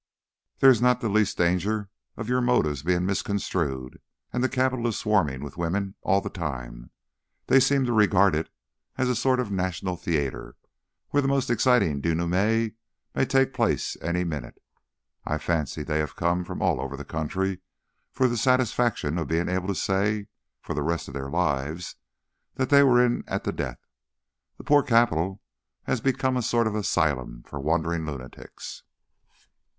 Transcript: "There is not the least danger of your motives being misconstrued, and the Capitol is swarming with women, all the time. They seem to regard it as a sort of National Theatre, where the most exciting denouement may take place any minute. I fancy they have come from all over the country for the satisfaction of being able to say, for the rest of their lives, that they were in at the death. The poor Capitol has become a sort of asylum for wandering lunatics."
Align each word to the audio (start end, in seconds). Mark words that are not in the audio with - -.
"There 0.61 0.71
is 0.71 0.81
not 0.81 0.99
the 0.99 1.09
least 1.09 1.37
danger 1.37 1.91
of 2.17 2.27
your 2.27 2.41
motives 2.41 2.81
being 2.81 3.05
misconstrued, 3.05 4.01
and 4.33 4.43
the 4.43 4.49
Capitol 4.49 4.87
is 4.87 4.97
swarming 4.97 5.43
with 5.43 5.57
women, 5.59 5.93
all 6.01 6.21
the 6.21 6.29
time. 6.31 6.89
They 7.45 7.59
seem 7.59 7.85
to 7.85 7.93
regard 7.93 8.33
it 8.33 8.49
as 8.97 9.09
a 9.09 9.15
sort 9.15 9.39
of 9.39 9.51
National 9.51 9.95
Theatre, 9.95 10.55
where 11.09 11.21
the 11.21 11.27
most 11.27 11.51
exciting 11.51 12.01
denouement 12.01 12.73
may 13.13 13.25
take 13.27 13.53
place 13.53 13.95
any 14.01 14.23
minute. 14.23 14.59
I 15.23 15.37
fancy 15.37 15.83
they 15.83 15.99
have 15.99 16.15
come 16.15 16.43
from 16.45 16.63
all 16.63 16.81
over 16.81 16.97
the 16.97 17.05
country 17.05 17.59
for 18.11 18.27
the 18.27 18.37
satisfaction 18.37 19.19
of 19.19 19.27
being 19.27 19.47
able 19.49 19.67
to 19.67 19.75
say, 19.75 20.25
for 20.61 20.73
the 20.73 20.81
rest 20.81 21.09
of 21.09 21.13
their 21.13 21.29
lives, 21.29 21.95
that 22.55 22.71
they 22.71 22.81
were 22.81 23.05
in 23.05 23.23
at 23.27 23.43
the 23.43 23.53
death. 23.53 23.85
The 24.57 24.63
poor 24.63 24.81
Capitol 24.81 25.43
has 25.83 26.01
become 26.01 26.37
a 26.37 26.41
sort 26.41 26.65
of 26.65 26.73
asylum 26.73 27.43
for 27.45 27.59
wandering 27.59 28.03
lunatics." 28.07 28.81